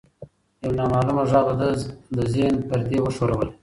[0.63, 1.69] یو نامعلومه غږ د ده
[2.15, 3.51] د ذهن پردې وښورولې.